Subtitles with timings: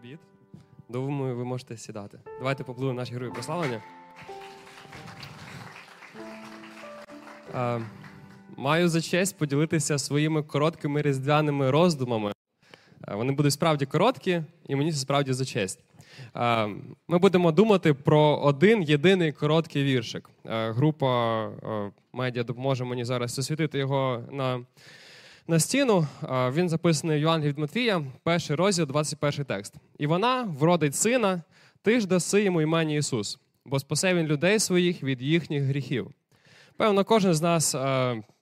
[0.00, 0.18] привіт.
[0.88, 2.18] Думаю, ви можете сідати.
[2.38, 3.82] Давайте поплуємо нашій герої прославлення.
[8.56, 12.32] Маю за честь поділитися своїми короткими різдвяними роздумами.
[13.08, 15.80] Вони будуть справді короткі, і мені це справді за честь.
[17.08, 20.30] Ми будемо думати про один єдиний короткий віршик.
[20.44, 21.48] Група
[22.12, 24.60] медіа допоможе мені зараз засвітити його на,
[25.48, 26.06] на стіну.
[26.28, 29.74] Він записаний в від Матвія, перший розділ, 21 текст.
[29.98, 31.42] І вона вродить сина,
[31.82, 36.10] ти ж даси йому імені Ісус, бо спасе він людей своїх від їхніх гріхів.
[36.76, 37.74] Певно, кожен з нас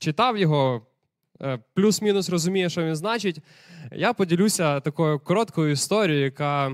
[0.00, 0.86] читав його,
[1.42, 3.40] е, плюс-мінус розуміє, що він значить.
[3.92, 6.72] Я поділюся такою короткою історією, яка,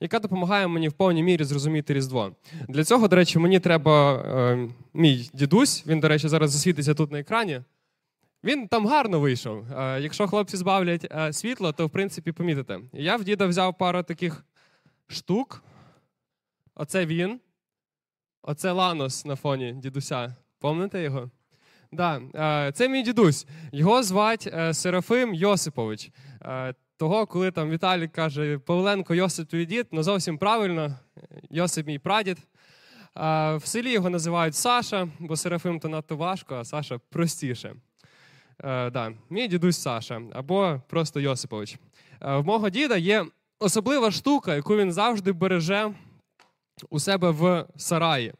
[0.00, 2.32] яка допомагає мені в повній мірі зрозуміти Різдво.
[2.68, 7.12] Для цього, до речі, мені треба е, мій дідусь, він, до речі, зараз засвітиться тут
[7.12, 7.60] на екрані.
[8.44, 9.72] Він там гарно вийшов.
[9.72, 12.80] Е, якщо хлопці збавлять е, світло, то в принципі помітите.
[12.92, 14.44] Я в діда взяв пару таких
[15.06, 15.62] штук.
[16.74, 17.40] Оце він.
[18.42, 20.36] Оце Ланос на фоні дідуся.
[20.58, 21.30] Помните його?
[21.92, 23.46] Да, е, це мій дідусь.
[23.72, 26.10] Його звать е, Серафим Йосипович.
[26.96, 30.98] Того, коли там Віталік каже Павленко Йосип твій дід, ну зовсім правильно,
[31.50, 32.38] Йосип мій прадід.
[33.14, 37.74] В селі його називають Саша, бо Серафим то надто важко, а Саша простіше.
[38.64, 41.78] Е, да, Мій дідусь Саша або просто Йосипович.
[42.22, 43.26] Е, В мого діда є
[43.58, 45.94] особлива штука, яку він завжди береже
[46.90, 48.34] у себе в сараї.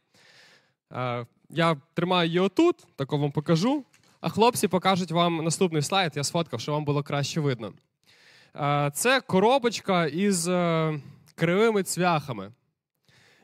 [0.92, 3.84] Е, Я тримаю її отут, тако вам покажу.
[4.20, 6.12] А хлопці покажуть вам наступний слайд.
[6.16, 7.72] Я сфоткав, щоб вам було краще видно.
[8.92, 10.44] Це коробочка із
[11.34, 12.52] кривими цвяхами.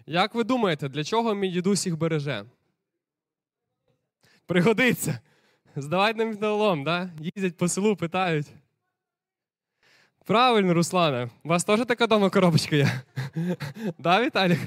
[0.07, 2.45] Як ви думаєте, для чого мій дідусь їх береже?
[4.47, 5.19] Пригодиться.
[5.77, 7.11] Здавайте нам металолом, да?
[7.21, 8.47] Їздять по селу, питають.
[10.25, 11.29] Правильно, Руслане.
[11.45, 13.01] У вас теж така дома коробочка є?
[13.99, 14.61] Да, Віталік?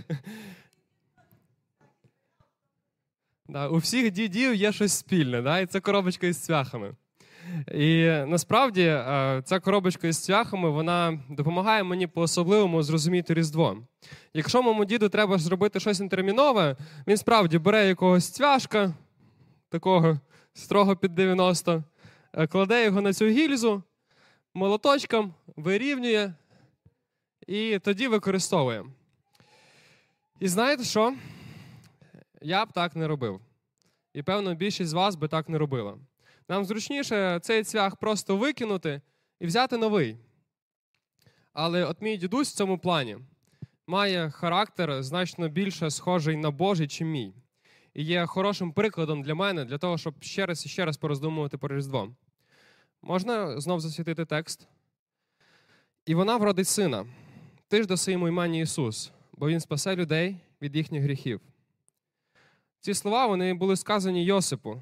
[3.48, 5.60] Да, у всіх дідів є щось спільне, да?
[5.60, 6.96] і це коробочка із цвяхами.
[7.72, 13.78] І насправді е, ця коробочка із цвяхами вона допомагає мені по-особливому зрозуміти Різдво.
[14.34, 16.76] Якщо моєму діду треба зробити щось інтермінове,
[17.08, 18.94] він справді бере якогось цвяшка,
[19.70, 20.20] такого
[20.58, 21.84] строго під 90,
[22.34, 23.84] е, кладе його на цю гільзу,
[24.54, 26.34] молоточком вирівнює
[27.48, 28.86] і тоді використовує.
[30.40, 31.16] І знаєте що?
[32.42, 33.42] Я б так не робив.
[34.14, 35.98] І певно, більшість з вас би так не робила.
[36.50, 39.02] Нам зручніше цей цвях просто викинути
[39.40, 40.18] і взяти новий.
[41.54, 43.18] Але от мій дідусь в цьому плані
[43.88, 47.34] має характер значно більше схожий на Божий, чим мій.
[47.98, 51.58] І є хорошим прикладом для мене, для того, щоб ще раз і ще раз пороздумувати
[51.58, 52.16] про Різдво.
[53.02, 54.68] Можна знов засвітити текст?
[56.06, 57.06] І вона вродить сина.
[57.68, 61.42] Ти ж даси йому імені Ісус, бо Він спасе людей від їхніх гріхів.
[62.80, 64.82] Ці слова вони були сказані Йосипу,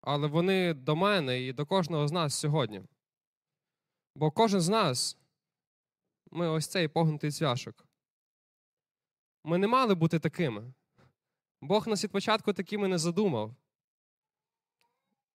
[0.00, 2.82] але вони до мене і до кожного з нас сьогодні.
[4.14, 5.16] Бо кожен з нас,
[6.30, 7.86] ми ось цей погнутий цвяшок.
[9.44, 10.72] Ми не мали бути такими.
[11.60, 13.54] Бог нас від початку такими не задумав.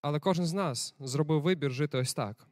[0.01, 2.47] Але кожен з нас зробив вибір жити ось так.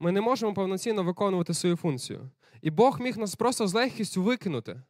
[0.00, 2.30] Ми не можемо повноцінно виконувати свою функцію.
[2.62, 4.82] І Бог міг нас просто з легкістю викинути,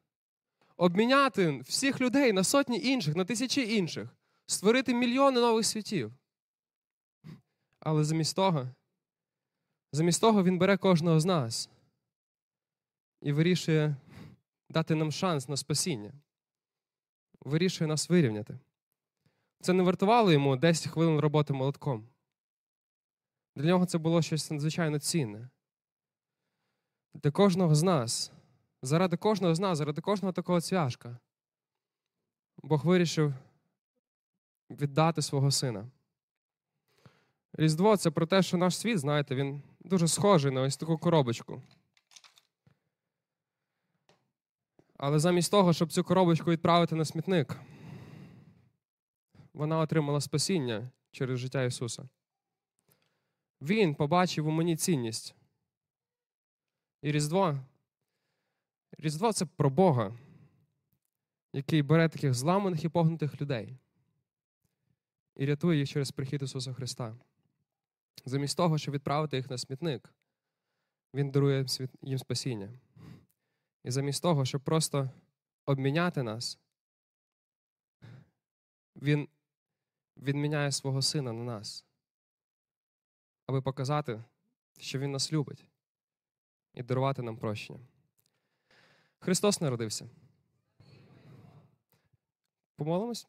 [0.76, 4.08] обміняти всіх людей на сотні інших, на тисячі інших,
[4.46, 6.12] створити мільйони нових світів.
[7.80, 8.68] Але замість того,
[9.92, 11.70] замість того Він бере кожного з нас
[13.22, 13.96] і вирішує
[14.68, 16.12] дати нам шанс на спасіння
[17.40, 18.58] вирішує нас вирівняти.
[19.60, 22.08] Це не вартувало йому 10 хвилин роботи молотком.
[23.56, 25.48] Для нього це було щось надзвичайно цінне.
[27.14, 28.32] Для кожного з нас,
[28.82, 31.18] заради кожного з нас, заради кожного такого цвяшка,
[32.62, 33.34] Бог вирішив
[34.70, 35.90] віддати свого сина.
[37.52, 41.62] Різдво це про те, що наш світ, знаєте, він дуже схожий на ось таку коробочку.
[45.02, 47.56] Але замість того, щоб цю коробочку відправити на смітник,
[49.55, 52.08] вона отримала спасіння через життя Ісуса.
[53.61, 55.35] Він побачив у мені цінність.
[57.02, 57.58] І Різдво.
[58.99, 60.19] Різдво це про Бога,
[61.53, 63.76] який бере таких зламаних і погнутих людей
[65.37, 67.17] і рятує їх через прихід Ісуса Христа.
[68.25, 70.14] Замість того, щоб відправити їх на смітник,
[71.14, 71.67] Він дарує
[72.03, 72.73] їм спасіння.
[73.85, 75.11] І замість того, щоб просто
[75.67, 76.59] обміняти нас,
[78.97, 79.29] Він
[80.17, 81.85] відміняє свого сина на нас,
[83.47, 84.25] аби показати,
[84.79, 85.65] що Він нас любить,
[86.75, 87.81] і дарувати нам прощення.
[89.19, 90.11] Христос народився.
[92.77, 93.27] Помолимось?